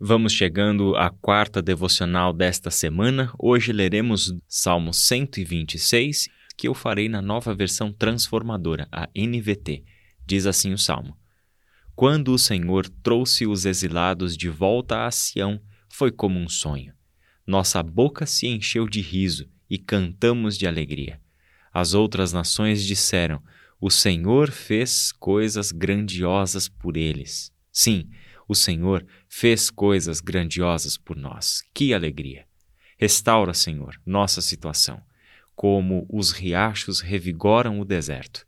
Vamos 0.00 0.32
chegando 0.32 0.94
à 0.94 1.10
quarta 1.10 1.60
devocional 1.60 2.32
desta 2.32 2.70
semana. 2.70 3.32
Hoje 3.36 3.72
leremos 3.72 4.32
Salmo 4.46 4.94
126, 4.94 6.28
que 6.56 6.68
eu 6.68 6.74
farei 6.74 7.08
na 7.08 7.20
nova 7.20 7.52
versão 7.52 7.92
transformadora, 7.92 8.86
a 8.92 9.08
NVT. 9.12 9.82
Diz 10.24 10.46
assim 10.46 10.72
o 10.72 10.78
salmo: 10.78 11.18
Quando 11.96 12.32
o 12.32 12.38
Senhor 12.38 12.88
trouxe 13.02 13.44
os 13.44 13.66
exilados 13.66 14.36
de 14.36 14.48
volta 14.48 15.04
a 15.04 15.10
Sião, 15.10 15.60
foi 15.88 16.12
como 16.12 16.38
um 16.38 16.48
sonho. 16.48 16.94
Nossa 17.44 17.82
boca 17.82 18.24
se 18.24 18.46
encheu 18.46 18.88
de 18.88 19.00
riso 19.00 19.48
e 19.68 19.78
cantamos 19.78 20.56
de 20.56 20.68
alegria. 20.68 21.20
As 21.74 21.92
outras 21.92 22.32
nações 22.32 22.84
disseram: 22.84 23.42
O 23.80 23.90
Senhor 23.90 24.52
fez 24.52 25.10
coisas 25.10 25.72
grandiosas 25.72 26.68
por 26.68 26.96
eles. 26.96 27.52
Sim, 27.72 28.08
o 28.48 28.54
Senhor 28.54 29.06
fez 29.28 29.68
coisas 29.68 30.20
grandiosas 30.20 30.96
por 30.96 31.16
nós. 31.16 31.62
Que 31.74 31.92
alegria! 31.92 32.46
Restaura, 32.96 33.52
Senhor, 33.52 34.00
nossa 34.04 34.40
situação, 34.40 35.00
como 35.54 36.06
os 36.10 36.32
riachos 36.32 37.00
revigoram 37.00 37.78
o 37.78 37.84
deserto. 37.84 38.44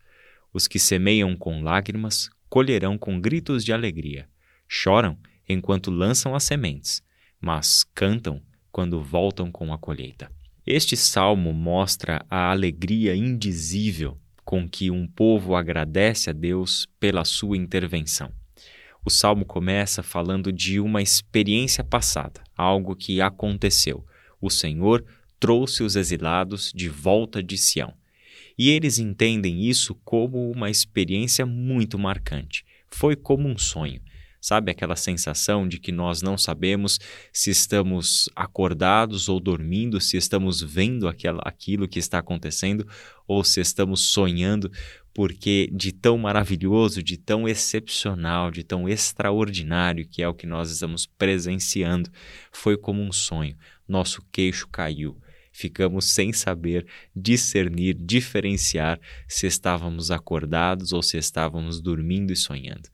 Os 0.52 0.66
que 0.66 0.78
semeiam 0.78 1.36
com 1.36 1.62
lágrimas 1.62 2.30
colherão 2.48 2.98
com 2.98 3.20
gritos 3.20 3.64
de 3.64 3.72
alegria. 3.72 4.26
Choram 4.66 5.16
enquanto 5.48 5.90
lançam 5.90 6.34
as 6.34 6.44
sementes, 6.44 7.02
mas 7.40 7.84
cantam 7.94 8.42
quando 8.72 9.02
voltam 9.02 9.52
com 9.52 9.72
a 9.72 9.78
colheita. 9.78 10.32
Este 10.66 10.96
salmo 10.96 11.52
mostra 11.52 12.24
a 12.28 12.50
alegria 12.50 13.14
indizível 13.14 14.18
com 14.44 14.68
que 14.68 14.90
um 14.90 15.06
povo 15.06 15.54
agradece 15.54 16.30
a 16.30 16.32
Deus 16.32 16.88
pela 16.98 17.24
sua 17.24 17.56
intervenção. 17.56 18.32
O 19.04 19.10
salmo 19.10 19.46
começa 19.46 20.02
falando 20.02 20.52
de 20.52 20.78
uma 20.78 21.00
experiência 21.00 21.82
passada, 21.82 22.42
algo 22.56 22.94
que 22.94 23.20
aconteceu. 23.20 24.04
O 24.40 24.50
Senhor 24.50 25.04
trouxe 25.38 25.82
os 25.82 25.96
exilados 25.96 26.70
de 26.74 26.88
volta 26.88 27.42
de 27.42 27.56
Sião. 27.56 27.94
E 28.58 28.68
eles 28.68 28.98
entendem 28.98 29.64
isso 29.64 29.94
como 30.04 30.50
uma 30.50 30.68
experiência 30.68 31.46
muito 31.46 31.98
marcante. 31.98 32.62
Foi 32.90 33.16
como 33.16 33.48
um 33.48 33.56
sonho. 33.56 34.02
Sabe 34.38 34.70
aquela 34.70 34.96
sensação 34.96 35.68
de 35.68 35.78
que 35.78 35.92
nós 35.92 36.22
não 36.22 36.38
sabemos 36.38 36.98
se 37.30 37.50
estamos 37.50 38.28
acordados 38.34 39.28
ou 39.28 39.38
dormindo, 39.38 40.00
se 40.00 40.16
estamos 40.16 40.62
vendo 40.62 41.06
aquilo 41.08 41.86
que 41.86 41.98
está 41.98 42.18
acontecendo 42.18 42.86
ou 43.26 43.44
se 43.44 43.60
estamos 43.60 44.00
sonhando, 44.00 44.72
porque 45.12 45.68
de 45.72 45.92
tão 45.92 46.16
maravilhoso, 46.16 47.02
de 47.02 47.16
tão 47.16 47.48
excepcional, 47.48 48.50
de 48.50 48.62
tão 48.62 48.88
extraordinário 48.88 50.06
que 50.06 50.22
é 50.22 50.28
o 50.28 50.34
que 50.34 50.46
nós 50.46 50.70
estamos 50.70 51.06
presenciando, 51.06 52.10
foi 52.52 52.76
como 52.76 53.02
um 53.02 53.12
sonho. 53.12 53.56
Nosso 53.88 54.22
queixo 54.30 54.68
caiu. 54.68 55.20
Ficamos 55.52 56.06
sem 56.06 56.32
saber 56.32 56.86
discernir, 57.14 57.94
diferenciar 57.94 59.00
se 59.26 59.46
estávamos 59.46 60.10
acordados 60.10 60.92
ou 60.92 61.02
se 61.02 61.18
estávamos 61.18 61.80
dormindo 61.80 62.32
e 62.32 62.36
sonhando. 62.36 62.88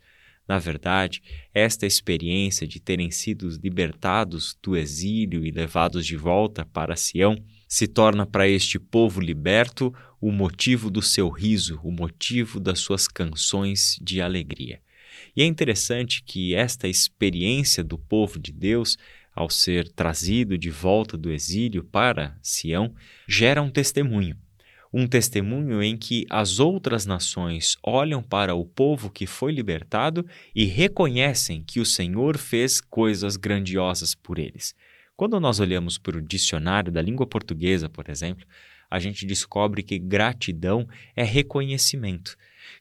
Na 0.49 0.59
verdade, 0.59 1.23
esta 1.53 1.87
experiência 1.87 2.67
de 2.67 2.81
terem 2.81 3.11
sido 3.11 3.49
libertados 3.63 4.57
do 4.63 4.77
exílio 4.77 5.45
e 5.45 5.51
levados 5.51 6.07
de 6.07 6.17
volta 6.17 6.65
para 6.65 6.95
Sião 6.95 7.37
se 7.67 7.89
torna 7.89 8.25
para 8.25 8.49
este 8.49 8.79
povo 8.79 9.21
liberto 9.21 9.93
o 10.21 10.33
motivo 10.33 10.91
do 10.91 11.03
seu 11.03 11.29
riso, 11.29 11.81
o 11.83 11.91
motivo 11.91 12.59
das 12.59 12.81
suas 12.81 13.07
canções 13.07 13.99
de 14.01 14.21
alegria. 14.21 14.81
E 15.35 15.43
é 15.43 15.45
interessante 15.45 16.23
que 16.23 16.55
esta 16.55 16.89
experiência 16.89 17.83
do 17.83 17.99
povo 17.99 18.39
de 18.39 18.53
Deus, 18.53 18.97
ao 19.35 19.51
ser 19.51 19.89
trazido 19.89 20.57
de 20.57 20.71
volta 20.71 21.17
do 21.17 21.31
exílio 21.31 21.85
para 21.85 22.39
Sião, 22.43 22.95
gera 23.29 23.63
um 23.63 23.71
testemunho 23.71 24.37
um 24.93 25.07
testemunho 25.07 25.83
em 25.83 25.95
que 25.95 26.25
as 26.31 26.59
outras 26.59 27.05
nações 27.05 27.77
olham 27.83 28.23
para 28.23 28.55
o 28.55 28.65
povo 28.65 29.11
que 29.11 29.27
foi 29.27 29.53
libertado 29.53 30.27
e 30.55 30.65
reconhecem 30.65 31.63
que 31.63 31.81
o 31.81 31.85
Senhor 31.85 32.39
fez 32.39 32.81
coisas 32.81 33.37
grandiosas 33.37 34.15
por 34.15 34.39
eles. 34.39 34.75
Quando 35.17 35.41
nós 35.41 35.61
olhamos 35.61 35.97
para 35.97 36.19
o 36.19 36.21
dicionário 36.21 36.93
da 36.93 37.01
língua 37.01 37.27
portuguesa, 37.27 37.89
por 37.89 38.11
exemplo, 38.11 38.45
a 38.91 38.99
gente 38.99 39.25
descobre 39.25 39.83
que 39.83 39.99
gratidão 39.99 40.87
é 41.17 41.25
reconhecimento. 41.25 42.37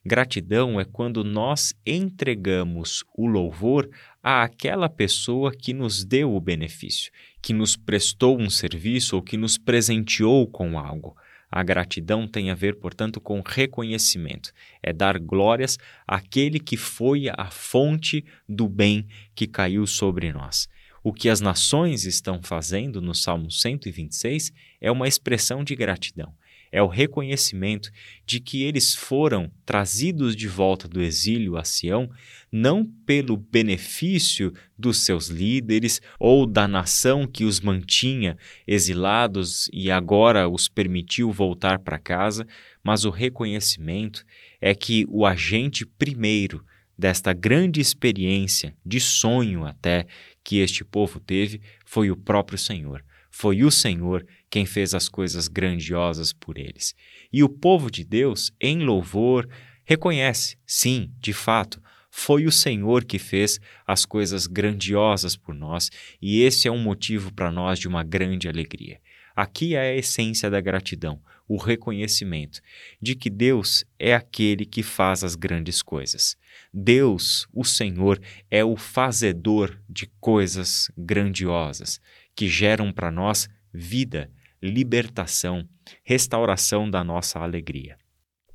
Gratidão 0.06 0.78
é 0.78 0.84
quando 0.84 1.24
nós 1.24 1.74
entregamos 1.86 3.06
o 3.16 3.26
louvor 3.26 3.90
àquela 4.22 4.90
pessoa 4.90 5.50
que 5.50 5.74
nos 5.74 6.04
deu 6.04 6.36
o 6.36 6.42
benefício, 6.42 7.10
que 7.42 7.54
nos 7.54 7.78
prestou 7.78 8.38
um 8.38 8.50
serviço 8.50 9.16
ou 9.16 9.22
que 9.22 9.38
nos 9.38 9.58
presenteou 9.58 10.46
com 10.46 10.78
algo. 10.78 11.16
A 11.50 11.64
gratidão 11.64 12.28
tem 12.28 12.52
a 12.52 12.56
ver, 12.56 12.76
portanto, 12.76 13.22
com 13.22 13.42
reconhecimento. 13.46 14.52
É 14.84 14.92
dar 14.92 15.18
glórias 15.18 15.78
àquele 16.06 16.60
que 16.60 16.76
foi 16.76 17.30
a 17.30 17.50
fonte 17.50 18.26
do 18.50 18.68
bem 18.68 19.08
que 19.34 19.48
caiu 19.48 19.88
sobre 19.88 20.34
nós. 20.34 20.68
O 21.06 21.14
que 21.14 21.30
as 21.30 21.40
nações 21.40 22.04
estão 22.04 22.42
fazendo 22.42 23.00
no 23.00 23.14
Salmo 23.14 23.52
126 23.52 24.52
é 24.82 24.90
uma 24.90 25.08
expressão 25.08 25.64
de 25.64 25.76
gratidão. 25.76 26.34
É 26.72 26.82
o 26.82 26.88
reconhecimento 26.88 27.92
de 28.26 28.40
que 28.40 28.64
eles 28.64 28.96
foram 28.96 29.52
trazidos 29.64 30.36
de 30.36 30.48
volta 30.48 30.88
do 30.88 31.00
exílio 31.00 31.58
a 31.58 31.64
Sião 31.64 32.10
não 32.52 32.84
pelo 33.06 33.38
benefício 33.38 34.52
dos 34.76 34.98
seus 35.06 35.28
líderes 35.28 36.02
ou 36.20 36.48
da 36.48 36.68
nação 36.68 37.28
que 37.28 37.46
os 37.46 37.60
mantinha 37.60 38.36
exilados 38.66 39.70
e 39.72 39.92
agora 39.92 40.50
os 40.50 40.68
permitiu 40.68 41.32
voltar 41.32 41.78
para 41.78 42.00
casa, 42.00 42.48
mas 42.84 43.06
o 43.06 43.12
reconhecimento 43.12 44.26
é 44.60 44.74
que 44.74 45.06
o 45.08 45.24
agente 45.24 45.86
primeiro 45.86 46.66
desta 46.98 47.34
grande 47.34 47.82
experiência, 47.82 48.76
de 48.86 49.00
sonho 49.00 49.66
até, 49.66 50.06
que 50.44 50.60
este 50.60 50.84
povo 50.84 51.20
teve, 51.20 51.62
foi 51.86 52.10
o 52.10 52.16
próprio 52.16 52.58
Senhor. 52.58 53.04
Foi 53.30 53.64
o 53.64 53.72
Senhor 53.72 54.26
quem 54.50 54.66
fez 54.66 54.94
as 54.94 55.10
coisas 55.10 55.48
grandiosas 55.48 56.32
por 56.32 56.58
eles. 56.58 56.96
E 57.34 57.44
o 57.44 57.50
povo 57.50 57.92
de 57.92 58.06
Deus, 58.06 58.54
em 58.62 58.80
louvor, 58.80 59.48
reconhece: 59.84 60.58
sim, 60.66 61.12
de 61.20 61.34
fato, 61.34 61.82
foi 62.10 62.46
o 62.46 62.52
Senhor 62.52 63.04
que 63.04 63.20
fez 63.20 63.60
as 63.86 64.06
coisas 64.06 64.48
grandiosas 64.48 65.36
por 65.36 65.54
nós, 65.54 65.92
e 66.22 66.44
esse 66.44 66.66
é 66.66 66.72
um 66.72 66.82
motivo 66.82 67.34
para 67.34 67.52
nós 67.52 67.78
de 67.78 67.90
uma 67.90 68.04
grande 68.04 68.48
alegria. 68.48 69.02
Aqui 69.36 69.76
é 69.76 69.92
a 69.92 69.96
essência 69.96 70.50
da 70.50 70.62
gratidão, 70.62 71.22
o 71.48 71.58
reconhecimento 71.58 72.62
de 73.02 73.16
que 73.16 73.30
Deus 73.30 73.84
é 74.00 74.16
aquele 74.16 74.66
que 74.66 74.82
faz 74.82 75.24
as 75.24 75.36
grandes 75.36 75.82
coisas. 75.82 76.38
Deus, 76.74 77.46
o 77.54 77.66
Senhor, 77.66 78.20
é 78.50 78.64
o 78.64 78.78
fazedor 78.78 79.78
de 79.90 80.08
coisas 80.20 80.90
grandiosas 80.98 82.00
que 82.34 82.48
geram 82.48 82.92
para 82.94 83.12
nós 83.12 83.50
vida, 83.74 84.32
libertação, 84.62 85.68
restauração 86.04 86.90
da 86.90 87.04
nossa 87.04 87.40
alegria. 87.40 87.98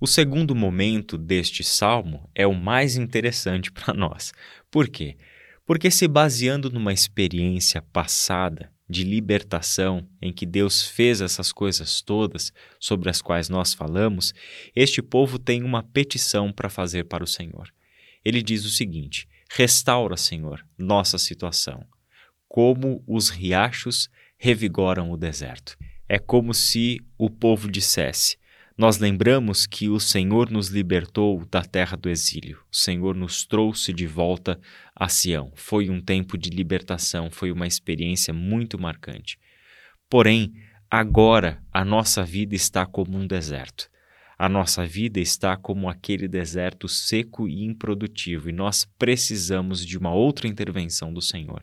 O 0.00 0.06
segundo 0.06 0.54
momento 0.54 1.18
deste 1.18 1.62
salmo 1.62 2.28
é 2.34 2.46
o 2.46 2.54
mais 2.54 2.96
interessante 2.96 3.70
para 3.70 3.92
nós. 3.92 4.32
Por 4.70 4.88
quê? 4.88 5.18
Porque, 5.66 5.90
se 5.90 6.08
baseando 6.08 6.70
numa 6.70 6.92
experiência 6.92 7.80
passada 7.80 8.72
de 8.90 9.04
libertação, 9.04 10.04
em 10.20 10.32
que 10.32 10.44
Deus 10.44 10.82
fez 10.82 11.20
essas 11.20 11.52
coisas 11.52 12.02
todas 12.02 12.52
sobre 12.80 13.08
as 13.08 13.22
quais 13.22 13.48
nós 13.48 13.72
falamos, 13.72 14.34
este 14.74 15.00
povo 15.00 15.38
tem 15.38 15.62
uma 15.62 15.82
petição 15.82 16.52
para 16.52 16.68
fazer 16.68 17.04
para 17.04 17.22
o 17.22 17.26
Senhor. 17.26 17.72
Ele 18.24 18.42
diz 18.42 18.64
o 18.64 18.70
seguinte: 18.70 19.28
Restaura, 19.48 20.16
Senhor, 20.16 20.66
nossa 20.76 21.18
situação, 21.18 21.86
como 22.48 23.04
os 23.06 23.28
riachos 23.28 24.08
revigoram 24.36 25.12
o 25.12 25.16
deserto. 25.16 25.76
É 26.08 26.18
como 26.18 26.52
se 26.52 26.98
o 27.16 27.30
povo 27.30 27.70
dissesse: 27.70 28.36
Nós 28.80 28.96
lembramos 28.96 29.66
que 29.66 29.90
o 29.90 30.00
Senhor 30.00 30.50
nos 30.50 30.68
libertou 30.68 31.44
da 31.50 31.60
terra 31.60 31.98
do 31.98 32.08
exílio, 32.08 32.62
o 32.72 32.74
Senhor 32.74 33.14
nos 33.14 33.44
trouxe 33.44 33.92
de 33.92 34.06
volta 34.06 34.58
a 34.96 35.06
Sião. 35.06 35.52
Foi 35.54 35.90
um 35.90 36.00
tempo 36.00 36.38
de 36.38 36.48
libertação, 36.48 37.30
foi 37.30 37.52
uma 37.52 37.66
experiência 37.66 38.32
muito 38.32 38.80
marcante. 38.80 39.38
Porém, 40.08 40.54
agora 40.90 41.62
a 41.70 41.84
nossa 41.84 42.24
vida 42.24 42.54
está 42.54 42.86
como 42.86 43.18
um 43.18 43.26
deserto. 43.26 43.90
A 44.38 44.48
nossa 44.48 44.86
vida 44.86 45.20
está 45.20 45.58
como 45.58 45.86
aquele 45.86 46.26
deserto 46.26 46.88
seco 46.88 47.46
e 47.46 47.66
improdutivo, 47.66 48.48
e 48.48 48.52
nós 48.52 48.88
precisamos 48.98 49.84
de 49.84 49.98
uma 49.98 50.14
outra 50.14 50.48
intervenção 50.48 51.12
do 51.12 51.20
Senhor. 51.20 51.62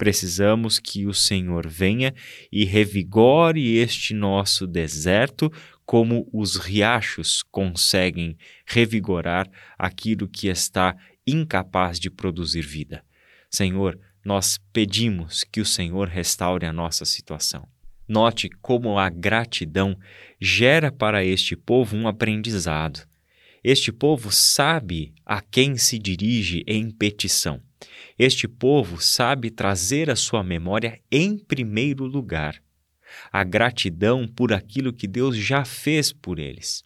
Precisamos 0.00 0.78
que 0.78 1.06
o 1.06 1.12
Senhor 1.12 1.68
venha 1.68 2.14
e 2.50 2.64
revigore 2.64 3.76
este 3.76 4.14
nosso 4.14 4.66
deserto, 4.66 5.52
como 5.90 6.30
os 6.32 6.54
riachos 6.54 7.42
conseguem 7.42 8.38
revigorar 8.64 9.50
aquilo 9.76 10.28
que 10.28 10.46
está 10.46 10.96
incapaz 11.26 11.98
de 11.98 12.08
produzir 12.08 12.62
vida. 12.62 13.02
Senhor, 13.50 13.98
nós 14.24 14.56
pedimos 14.72 15.42
que 15.42 15.60
o 15.60 15.64
Senhor 15.64 16.06
restaure 16.06 16.64
a 16.64 16.72
nossa 16.72 17.04
situação. 17.04 17.66
Note 18.06 18.48
como 18.62 19.00
a 19.00 19.10
gratidão 19.10 19.98
gera 20.40 20.92
para 20.92 21.24
este 21.24 21.56
povo 21.56 21.96
um 21.96 22.06
aprendizado. 22.06 23.04
Este 23.64 23.90
povo 23.90 24.30
sabe 24.30 25.12
a 25.26 25.40
quem 25.40 25.76
se 25.76 25.98
dirige 25.98 26.62
em 26.68 26.88
petição. 26.88 27.60
Este 28.16 28.46
povo 28.46 29.02
sabe 29.02 29.50
trazer 29.50 30.08
a 30.08 30.14
sua 30.14 30.44
memória 30.44 31.00
em 31.10 31.36
primeiro 31.36 32.04
lugar 32.04 32.62
a 33.32 33.44
gratidão 33.44 34.26
por 34.26 34.52
aquilo 34.52 34.92
que 34.92 35.06
Deus 35.06 35.36
já 35.36 35.64
fez 35.64 36.12
por 36.12 36.38
eles. 36.38 36.84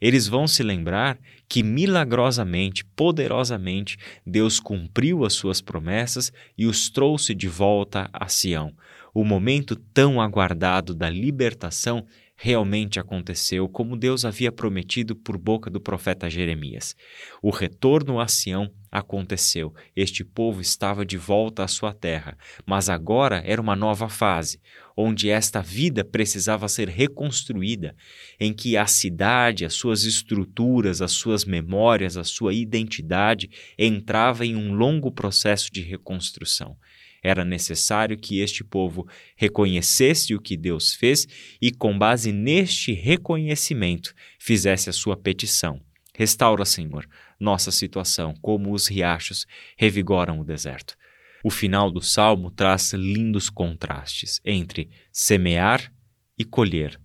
Eles 0.00 0.26
vão 0.26 0.46
se 0.46 0.62
lembrar 0.62 1.18
que 1.48 1.62
milagrosamente, 1.62 2.84
poderosamente, 2.84 3.96
Deus 4.26 4.58
cumpriu 4.58 5.24
as 5.24 5.34
suas 5.34 5.60
promessas 5.60 6.32
e 6.56 6.66
os 6.66 6.90
trouxe 6.90 7.34
de 7.34 7.48
volta 7.48 8.08
a 8.12 8.28
Sião. 8.28 8.74
O 9.14 9.24
momento 9.24 9.76
tão 9.76 10.20
aguardado 10.20 10.94
da 10.94 11.08
libertação 11.08 12.06
realmente 12.34 12.98
aconteceu 12.98 13.68
como 13.68 13.96
Deus 13.96 14.24
havia 14.24 14.50
prometido 14.50 15.14
por 15.14 15.38
boca 15.38 15.70
do 15.70 15.80
profeta 15.80 16.28
Jeremias. 16.28 16.96
O 17.40 17.50
retorno 17.50 18.18
a 18.18 18.26
Sião 18.26 18.68
aconteceu. 18.90 19.72
Este 19.94 20.24
povo 20.24 20.60
estava 20.60 21.06
de 21.06 21.16
volta 21.16 21.62
à 21.62 21.68
sua 21.68 21.94
terra, 21.94 22.36
mas 22.66 22.90
agora 22.90 23.40
era 23.46 23.60
uma 23.60 23.76
nova 23.76 24.08
fase, 24.08 24.60
onde 24.96 25.28
esta 25.28 25.60
vida 25.60 26.04
precisava 26.04 26.68
ser 26.68 26.88
reconstruída, 26.88 27.94
em 28.38 28.52
que 28.52 28.76
a 28.76 28.86
cidade, 28.86 29.64
as 29.64 29.74
suas 29.74 30.04
estruturas, 30.04 31.00
as 31.00 31.12
suas 31.12 31.44
memórias, 31.44 32.16
a 32.16 32.24
sua 32.24 32.54
identidade 32.54 33.50
entrava 33.78 34.44
em 34.44 34.56
um 34.56 34.72
longo 34.72 35.10
processo 35.10 35.70
de 35.72 35.80
reconstrução. 35.80 36.76
Era 37.22 37.44
necessário 37.44 38.18
que 38.18 38.40
este 38.40 38.64
povo 38.64 39.06
reconhecesse 39.36 40.34
o 40.34 40.40
que 40.40 40.56
Deus 40.56 40.94
fez 40.94 41.26
e, 41.60 41.70
com 41.70 41.96
base 41.96 42.32
neste 42.32 42.92
reconhecimento, 42.92 44.12
fizesse 44.40 44.90
a 44.90 44.92
sua 44.92 45.16
petição. 45.16 45.80
Restaura, 46.14 46.64
Senhor, 46.64 47.08
nossa 47.38 47.70
situação, 47.70 48.34
como 48.42 48.72
os 48.72 48.88
riachos 48.88 49.46
revigoram 49.76 50.40
o 50.40 50.44
deserto. 50.44 50.96
O 51.44 51.50
final 51.50 51.90
do 51.90 52.00
salmo 52.00 52.50
traz 52.50 52.92
lindos 52.92 53.50
contrastes 53.50 54.40
entre 54.44 54.90
semear 55.10 55.92
e 56.38 56.44
colher, 56.44 57.00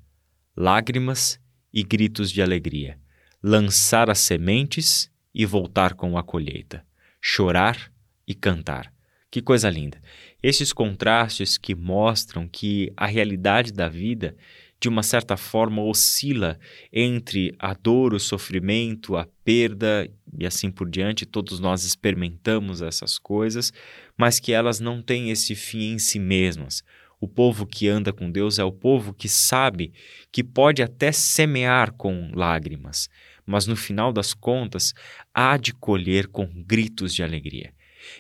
lágrimas 0.56 1.40
e 1.74 1.84
gritos 1.84 2.32
de 2.32 2.42
alegria, 2.42 3.00
lançar 3.42 4.10
as 4.10 4.20
sementes 4.20 5.12
e 5.34 5.46
voltar 5.46 5.96
com 5.96 6.18
a 6.18 6.24
colheita, 6.24 6.86
chorar 7.20 7.92
e 8.28 8.36
cantar. 8.36 8.94
Que 9.30 9.42
coisa 9.42 9.70
linda! 9.70 10.02
Esses 10.42 10.72
contrastes 10.72 11.58
que 11.58 11.76
mostram 11.76 12.48
que 12.48 12.94
a 12.96 13.06
realidade 13.06 13.74
da 13.74 13.90
vida, 13.90 14.38
de 14.80 14.88
uma 14.88 15.02
certa 15.02 15.36
forma, 15.36 15.82
oscila 15.82 16.60
entre 16.94 17.56
a 17.58 17.74
dor, 17.74 18.14
o 18.14 18.20
sofrimento, 18.20 19.16
a 19.16 19.28
perda 19.44 20.10
e 20.38 20.46
assim 20.46 20.70
por 20.70 20.90
diante. 20.90 21.26
Todos 21.26 21.60
nós 21.60 21.84
experimentamos 21.84 22.82
essas 22.82 23.18
coisas, 23.18 23.74
mas 24.16 24.40
que 24.40 24.54
elas 24.54 24.80
não 24.80 25.02
têm 25.02 25.32
esse 25.32 25.56
fim 25.56 25.94
em 25.94 26.00
si 26.00 26.20
mesmas. 26.20 26.84
O 27.20 27.28
povo 27.28 27.66
que 27.66 27.88
anda 27.88 28.14
com 28.14 28.30
Deus 28.30 28.60
é 28.60 28.64
o 28.64 28.72
povo 28.72 29.14
que 29.14 29.28
sabe 29.28 29.92
que 30.32 30.44
pode 30.44 30.84
até 30.84 31.12
semear 31.12 31.94
com 31.94 32.32
lágrimas, 32.36 33.10
mas 33.44 33.66
no 33.66 33.76
final 33.76 34.14
das 34.14 34.36
contas 34.36 34.94
há 35.34 35.58
de 35.58 35.74
colher 35.74 36.28
com 36.28 36.48
gritos 36.54 37.16
de 37.16 37.24
alegria. 37.24 37.74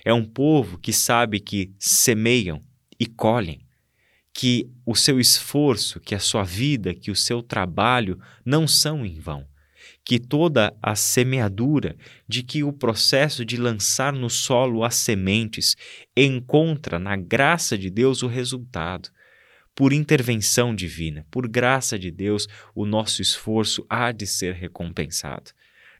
É 0.04 0.12
um 0.12 0.26
povo 0.26 0.80
que 0.80 0.92
sabe 0.92 1.40
que 1.40 1.72
semeiam 1.78 2.62
e 3.00 3.06
colhem, 3.06 3.67
que 4.38 4.70
o 4.86 4.96
seu 4.96 5.20
esforço, 5.20 6.00
que 6.00 6.14
a 6.14 6.20
sua 6.20 6.44
vida, 6.44 6.94
que 6.94 7.10
o 7.10 7.16
seu 7.16 7.42
trabalho 7.42 8.20
não 8.46 8.68
são 8.68 9.04
em 9.04 9.20
vão, 9.20 9.44
que 10.06 10.20
toda 10.20 10.78
a 10.80 10.96
semeadura, 10.96 11.98
de 12.28 12.44
que 12.44 12.64
o 12.64 12.72
processo 12.72 13.44
de 13.44 13.58
lançar 13.58 14.14
no 14.14 14.30
solo 14.30 14.84
as 14.84 14.94
sementes 14.94 15.76
encontra 16.16 17.00
na 17.00 17.16
graça 17.16 17.76
de 17.76 17.90
Deus 17.90 18.22
o 18.22 18.28
resultado. 18.28 19.10
Por 19.74 19.92
intervenção 19.92 20.76
divina, 20.76 21.26
por 21.32 21.48
graça 21.48 21.98
de 21.98 22.12
Deus, 22.12 22.48
o 22.76 22.86
nosso 22.86 23.24
esforço 23.24 23.84
há 23.90 24.12
de 24.12 24.28
ser 24.28 24.54
recompensado. 24.54 25.50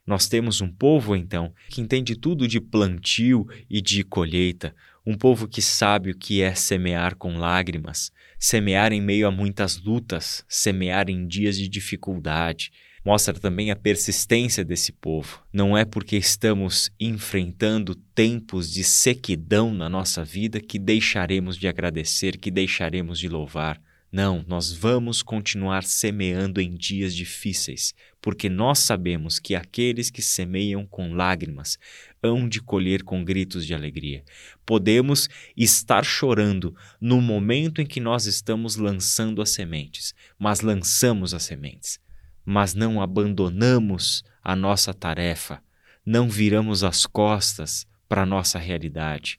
Nós 0.06 0.28
temos 0.28 0.60
um 0.60 0.72
povo, 0.72 1.16
então, 1.16 1.52
que 1.68 1.80
entende 1.80 2.14
tudo 2.14 2.46
de 2.46 2.60
plantio 2.60 3.46
e 3.68 3.82
de 3.82 4.04
colheita, 4.04 4.74
um 5.08 5.16
povo 5.16 5.48
que 5.48 5.62
sabe 5.62 6.10
o 6.10 6.14
que 6.14 6.42
é 6.42 6.54
semear 6.54 7.16
com 7.16 7.38
lágrimas, 7.38 8.12
semear 8.38 8.92
em 8.92 9.00
meio 9.00 9.26
a 9.26 9.30
muitas 9.30 9.82
lutas, 9.82 10.44
semear 10.46 11.08
em 11.08 11.26
dias 11.26 11.56
de 11.56 11.66
dificuldade. 11.66 12.70
Mostra 13.02 13.32
também 13.32 13.70
a 13.70 13.76
persistência 13.76 14.62
desse 14.62 14.92
povo. 14.92 15.42
Não 15.50 15.74
é 15.74 15.86
porque 15.86 16.14
estamos 16.14 16.90
enfrentando 17.00 17.94
tempos 17.94 18.70
de 18.70 18.84
sequidão 18.84 19.72
na 19.72 19.88
nossa 19.88 20.22
vida 20.22 20.60
que 20.60 20.78
deixaremos 20.78 21.56
de 21.56 21.66
agradecer, 21.66 22.36
que 22.36 22.50
deixaremos 22.50 23.18
de 23.18 23.30
louvar. 23.30 23.80
Não, 24.10 24.42
nós 24.48 24.72
vamos 24.72 25.22
continuar 25.22 25.84
semeando 25.84 26.62
em 26.62 26.74
dias 26.74 27.14
difíceis, 27.14 27.94
porque 28.22 28.48
nós 28.48 28.78
sabemos 28.78 29.38
que 29.38 29.54
aqueles 29.54 30.08
que 30.08 30.22
semeiam 30.22 30.86
com 30.86 31.12
lágrimas 31.12 31.78
hão 32.22 32.48
de 32.48 32.58
colher 32.62 33.02
com 33.02 33.22
gritos 33.22 33.66
de 33.66 33.74
alegria. 33.74 34.24
Podemos 34.64 35.28
estar 35.54 36.02
chorando 36.06 36.74
no 36.98 37.20
momento 37.20 37.82
em 37.82 37.86
que 37.86 38.00
nós 38.00 38.24
estamos 38.24 38.76
lançando 38.76 39.42
as 39.42 39.50
sementes, 39.50 40.14
mas 40.38 40.62
lançamos 40.62 41.34
as 41.34 41.42
sementes, 41.42 42.00
mas 42.46 42.72
não 42.72 43.02
abandonamos 43.02 44.24
a 44.42 44.56
nossa 44.56 44.94
tarefa, 44.94 45.62
não 46.04 46.30
viramos 46.30 46.82
as 46.82 47.04
costas 47.04 47.86
para 48.08 48.22
a 48.22 48.26
nossa 48.26 48.58
realidade. 48.58 49.38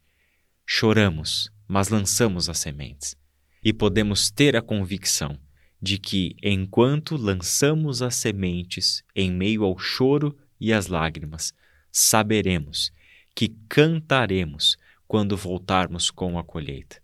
Choramos, 0.64 1.52
mas 1.68 1.90
lançamos 1.90 2.48
as 2.48 2.60
sementes 2.60 3.18
e 3.64 3.74
podemos 3.74 4.32
ter 4.32 4.56
a 4.56 4.62
convicção 4.62 5.38
de 5.82 5.98
que, 5.98 6.36
enquanto 6.44 7.16
lançamos 7.16 8.02
as 8.02 8.16
sementes 8.16 9.04
em 9.16 9.32
meio 9.32 9.64
ao 9.64 9.78
choro 9.78 10.38
e 10.60 10.74
às 10.74 10.88
lágrimas, 10.88 11.54
saberemos 11.92 12.92
que 13.34 13.50
cantaremos 13.70 14.78
quando 15.08 15.38
voltarmos 15.38 16.12
com 16.12 16.38
a 16.38 16.44
colheita. 16.44 17.02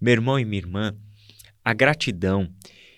Meu 0.00 0.12
irmão 0.12 0.38
e 0.38 0.44
minha 0.44 0.60
irmã, 0.60 0.96
a 1.64 1.72
gratidão 1.72 2.52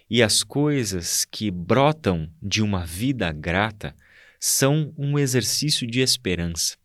e 0.08 0.22
as 0.22 0.42
coisas 0.42 1.24
que 1.24 1.50
brotam 1.50 2.30
de 2.42 2.62
uma 2.62 2.84
vida 2.86 3.30
grata 3.32 3.94
são 4.40 4.94
um 4.96 5.18
exercício 5.18 5.86
de 5.86 6.00
esperança. 6.00 6.76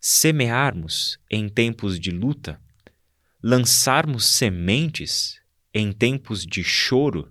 Semearmos 0.00 1.18
em 1.30 1.48
tempos 1.48 1.98
de 1.98 2.10
luta 2.10 2.60
lançarmos 3.42 4.26
sementes 4.26 5.40
em 5.72 5.92
tempos 5.92 6.44
de 6.44 6.64
choro, 6.64 7.30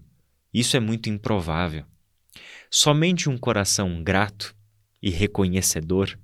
isso 0.53 0.77
é 0.77 0.79
muito 0.79 1.09
improvável. 1.09 1.85
Somente 2.69 3.29
um 3.29 3.37
coração 3.37 4.03
grato 4.03 4.55
e 5.01 5.09
reconhecedor, 5.09 6.17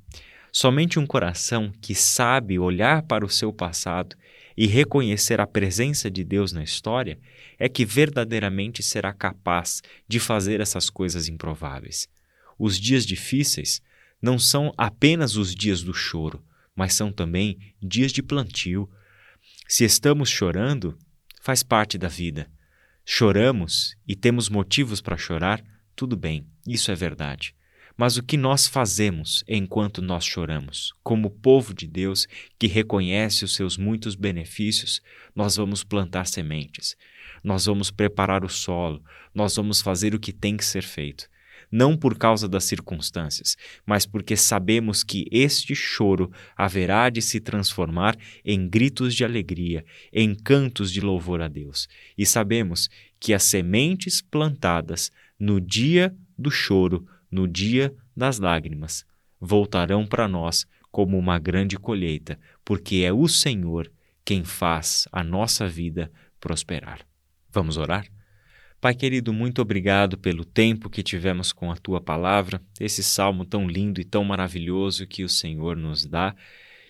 somente 0.52 1.00
um 1.00 1.06
coração 1.06 1.72
que 1.82 1.96
sabe 1.96 2.60
olhar 2.60 3.04
para 3.04 3.26
o 3.26 3.30
seu 3.30 3.52
passado 3.52 4.16
e 4.56 4.68
reconhecer 4.68 5.40
a 5.40 5.48
presença 5.48 6.10
de 6.12 6.24
Deus 6.24 6.52
na 6.52 6.64
história 6.64 7.18
é 7.58 7.70
que 7.70 7.86
verdadeiramente 7.86 8.84
será 8.84 9.14
capaz 9.14 9.82
de 10.08 10.20
fazer 10.20 10.60
essas 10.60 10.90
coisas 10.90 11.28
improváveis. 11.28 12.08
Os 12.60 12.80
dias 12.80 13.06
difíceis 13.06 13.82
não 14.22 14.38
são 14.38 14.74
apenas 14.78 15.36
os 15.36 15.56
dias 15.56 15.82
do 15.82 15.94
choro, 15.94 16.44
mas 16.76 16.94
são 16.94 17.12
também 17.12 17.58
dias 17.82 18.12
de 18.12 18.22
plantio, 18.22 18.90
se 19.74 19.86
estamos 19.86 20.30
chorando, 20.30 20.98
faz 21.40 21.64
parte 21.64 21.98
da 21.98 22.10
vida. 22.10 22.52
Choramos 23.06 23.96
e 24.06 24.18
temos 24.18 24.50
motivos 24.50 25.00
para 25.00 25.16
chorar, 25.16 25.64
tudo 25.96 26.18
bem, 26.18 26.46
isso 26.68 26.92
é 26.92 26.96
verdade. 26.96 27.56
Mas 27.96 28.18
o 28.18 28.22
que 28.22 28.36
nós 28.36 28.68
fazemos 28.68 29.46
enquanto 29.48 30.02
nós 30.02 30.26
choramos? 30.26 30.92
Como 31.02 31.30
povo 31.30 31.74
de 31.74 31.88
Deus 31.88 32.28
que 32.60 32.68
reconhece 32.68 33.46
os 33.46 33.56
seus 33.56 33.78
muitos 33.78 34.14
benefícios, 34.14 35.00
nós 35.34 35.56
vamos 35.56 35.86
plantar 35.86 36.28
sementes, 36.28 36.98
nós 37.42 37.66
vamos 37.66 37.90
preparar 37.90 38.44
o 38.44 38.50
solo, 38.50 39.02
nós 39.34 39.56
vamos 39.56 39.80
fazer 39.80 40.14
o 40.14 40.20
que 40.20 40.34
tem 40.34 40.58
que 40.58 40.66
ser 40.66 40.84
feito 40.84 41.31
não 41.72 41.96
por 41.96 42.18
causa 42.18 42.48
das 42.48 42.66
circunstâncias, 42.66 43.56
mas 43.86 44.06
porque 44.06 44.36
sabemos 44.36 45.04
que 45.04 45.26
este 45.32 45.74
choro 45.74 46.32
haverá 46.56 47.10
de 47.10 47.22
se 47.22 47.40
transformar 47.40 48.18
em 48.44 48.68
gritos 48.68 49.16
de 49.16 49.24
alegria, 49.24 49.86
em 50.12 50.36
cantos 50.36 50.92
de 50.92 51.00
louvor 51.00 51.42
a 51.42 51.48
Deus. 51.48 51.88
E 52.18 52.26
sabemos 52.26 52.90
que 53.20 53.34
as 53.34 53.44
sementes 53.44 54.22
plantadas 54.22 55.12
no 55.40 55.62
dia 55.62 56.16
do 56.38 56.52
choro, 56.52 57.08
no 57.32 57.48
dia 57.48 57.94
das 58.16 58.40
lágrimas, 58.40 59.06
voltarão 59.40 60.06
para 60.06 60.28
nós 60.28 60.66
como 60.92 61.18
uma 61.18 61.40
grande 61.40 61.78
colheita, 61.78 62.38
porque 62.66 62.98
é 62.98 63.14
o 63.14 63.28
Senhor 63.28 63.90
quem 64.26 64.44
faz 64.44 65.08
a 65.12 65.24
nossa 65.24 65.68
vida 65.68 66.12
prosperar. 66.40 67.00
Vamos 67.50 67.78
orar? 67.78 68.06
Pai 68.82 68.96
querido, 68.96 69.32
muito 69.32 69.62
obrigado 69.62 70.18
pelo 70.18 70.44
tempo 70.44 70.90
que 70.90 71.04
tivemos 71.04 71.52
com 71.52 71.72
a 71.72 71.76
tua 71.76 72.02
palavra, 72.02 72.60
esse 72.80 73.04
salmo 73.04 73.46
tão 73.46 73.68
lindo 73.68 74.02
e 74.02 74.04
tão 74.04 74.24
maravilhoso 74.24 75.06
que 75.06 75.24
o 75.24 75.30
Senhor 75.30 75.78
nos 75.78 76.04
dá. 76.04 76.36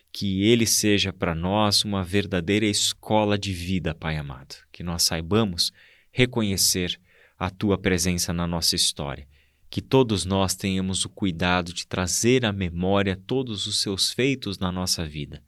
Que 0.10 0.44
ele 0.44 0.66
seja 0.66 1.12
para 1.12 1.36
nós 1.36 1.84
uma 1.84 2.02
verdadeira 2.02 2.66
escola 2.66 3.38
de 3.38 3.52
vida, 3.52 3.94
Pai 3.94 4.16
amado. 4.16 4.56
Que 4.72 4.84
nós 4.84 5.04
saibamos 5.04 5.74
reconhecer 6.14 6.98
a 7.38 7.50
tua 7.50 7.78
presença 7.78 8.32
na 8.32 8.48
nossa 8.48 8.74
história. 8.74 9.28
Que 9.70 9.82
todos 9.82 10.24
nós 10.24 10.56
tenhamos 10.56 11.04
o 11.04 11.10
cuidado 11.10 11.74
de 11.74 11.86
trazer 11.86 12.46
à 12.46 12.54
memória 12.54 13.20
todos 13.28 13.68
os 13.68 13.82
seus 13.82 14.14
feitos 14.14 14.58
na 14.58 14.72
nossa 14.72 15.06
vida. 15.06 15.44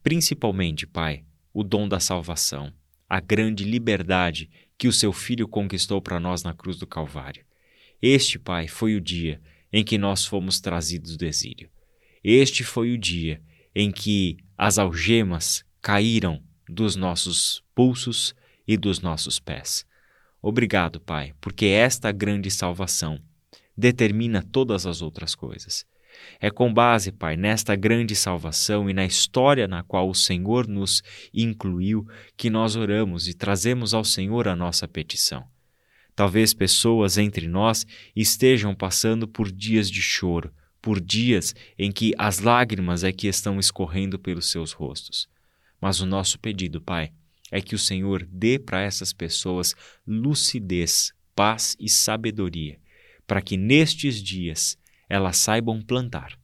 Principalmente, 0.00 0.86
Pai, 0.86 1.24
o 1.52 1.64
dom 1.64 1.88
da 1.88 1.98
salvação, 1.98 2.72
a 3.08 3.18
grande 3.18 3.64
liberdade 3.64 4.48
que 4.78 4.88
o 4.88 4.92
seu 4.92 5.12
Filho 5.12 5.48
conquistou 5.48 6.00
para 6.00 6.20
nós 6.20 6.42
na 6.42 6.52
cruz 6.52 6.76
do 6.76 6.86
Calvário. 6.86 7.44
Este, 8.00 8.38
Pai, 8.38 8.68
foi 8.68 8.94
o 8.94 9.00
dia 9.00 9.40
em 9.72 9.84
que 9.84 9.98
nós 9.98 10.24
fomos 10.24 10.60
trazidos 10.60 11.16
do 11.16 11.24
exílio. 11.24 11.70
Este 12.22 12.64
foi 12.64 12.92
o 12.92 12.98
dia 12.98 13.42
em 13.74 13.90
que 13.90 14.38
as 14.56 14.78
algemas 14.78 15.64
caíram 15.80 16.42
dos 16.68 16.96
nossos 16.96 17.62
pulsos 17.74 18.34
e 18.66 18.76
dos 18.76 19.00
nossos 19.00 19.38
pés. 19.38 19.86
Obrigado, 20.42 21.00
Pai, 21.00 21.32
porque 21.40 21.66
esta 21.66 22.12
grande 22.12 22.50
salvação 22.50 23.20
determina 23.76 24.42
todas 24.42 24.86
as 24.86 25.02
outras 25.02 25.34
coisas. 25.34 25.86
É 26.40 26.50
com 26.50 26.72
base, 26.72 27.12
Pai, 27.12 27.36
nesta 27.36 27.74
grande 27.74 28.14
salvação 28.14 28.88
e 28.88 28.92
na 28.92 29.04
história 29.04 29.66
na 29.66 29.82
qual 29.82 30.08
o 30.08 30.14
Senhor 30.14 30.66
nos 30.66 31.02
incluiu 31.32 32.06
que 32.36 32.50
nós 32.50 32.76
oramos 32.76 33.28
e 33.28 33.34
trazemos 33.34 33.94
ao 33.94 34.04
Senhor 34.04 34.48
a 34.48 34.56
nossa 34.56 34.86
petição. 34.86 35.44
Talvez 36.14 36.54
pessoas 36.54 37.18
entre 37.18 37.46
nós 37.46 37.86
estejam 38.14 38.74
passando 38.74 39.28
por 39.28 39.52
dias 39.52 39.90
de 39.90 40.00
choro, 40.00 40.52
por 40.80 41.00
dias 41.00 41.54
em 41.78 41.92
que 41.92 42.14
as 42.16 42.38
lágrimas 42.38 43.04
é 43.04 43.12
que 43.12 43.26
estão 43.26 43.58
escorrendo 43.58 44.18
pelos 44.18 44.50
seus 44.50 44.72
rostos. 44.72 45.28
Mas 45.80 46.00
o 46.00 46.06
nosso 46.06 46.38
pedido, 46.38 46.80
Pai, 46.80 47.10
é 47.50 47.60
que 47.60 47.74
o 47.74 47.78
Senhor 47.78 48.24
dê 48.24 48.58
para 48.58 48.80
essas 48.80 49.12
pessoas 49.12 49.74
lucidez, 50.06 51.12
paz 51.34 51.76
e 51.78 51.88
sabedoria, 51.88 52.78
para 53.26 53.42
que 53.42 53.56
nestes 53.56 54.22
dias 54.22 54.78
elas 55.08 55.36
saibam 55.36 55.80
plantar, 55.82 56.38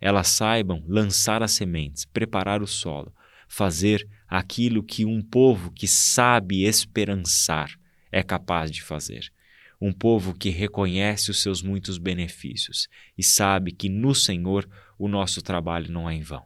elas 0.00 0.28
saibam 0.28 0.82
lançar 0.86 1.42
as 1.42 1.52
sementes, 1.52 2.04
preparar 2.04 2.62
o 2.62 2.66
solo, 2.66 3.12
fazer 3.48 4.08
aquilo 4.28 4.82
que 4.82 5.04
um 5.04 5.22
povo 5.22 5.72
que 5.72 5.88
sabe 5.88 6.64
esperançar 6.64 7.70
é 8.12 8.22
capaz 8.22 8.70
de 8.70 8.82
fazer. 8.82 9.32
Um 9.80 9.92
povo 9.92 10.34
que 10.34 10.50
reconhece 10.50 11.30
os 11.30 11.40
seus 11.40 11.62
muitos 11.62 11.98
benefícios 11.98 12.88
e 13.16 13.22
sabe 13.22 13.72
que 13.72 13.88
no 13.88 14.14
Senhor 14.14 14.68
o 14.98 15.06
nosso 15.08 15.40
trabalho 15.40 15.90
não 15.90 16.10
é 16.10 16.14
em 16.14 16.22
vão. 16.22 16.44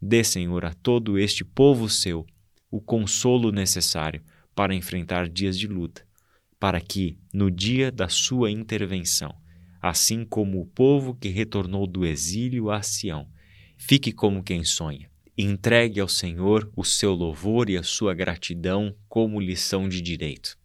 Dê, 0.00 0.24
Senhor, 0.24 0.64
a 0.64 0.72
todo 0.72 1.18
este 1.18 1.44
povo 1.44 1.88
seu 1.88 2.26
o 2.70 2.80
consolo 2.80 3.52
necessário 3.52 4.22
para 4.54 4.74
enfrentar 4.74 5.28
dias 5.28 5.58
de 5.58 5.66
luta, 5.66 6.06
para 6.58 6.80
que, 6.80 7.18
no 7.32 7.50
dia 7.50 7.90
da 7.90 8.08
sua 8.08 8.50
intervenção, 8.50 9.34
assim 9.80 10.24
como 10.24 10.60
o 10.60 10.66
povo 10.66 11.14
que 11.14 11.28
retornou 11.28 11.86
do 11.86 12.04
exílio 12.04 12.70
a 12.70 12.82
Sião, 12.82 13.28
fique 13.76 14.12
como 14.12 14.42
quem 14.42 14.64
sonha. 14.64 15.10
Entregue 15.36 16.00
ao 16.00 16.08
Senhor 16.08 16.70
o 16.76 16.84
seu 16.84 17.14
louvor 17.14 17.70
e 17.70 17.76
a 17.76 17.82
sua 17.82 18.12
gratidão 18.12 18.94
como 19.08 19.40
lição 19.40 19.88
de 19.88 20.00
direito. 20.00 20.58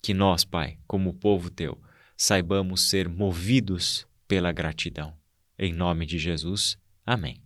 Que 0.00 0.14
nós, 0.14 0.44
Pai, 0.44 0.78
como 0.86 1.12
povo 1.12 1.50
teu, 1.50 1.78
saibamos 2.16 2.88
ser 2.88 3.08
movidos 3.08 4.06
pela 4.26 4.52
gratidão. 4.52 5.14
Em 5.58 5.72
nome 5.72 6.06
de 6.06 6.18
Jesus. 6.18 6.78
Amém. 7.04 7.45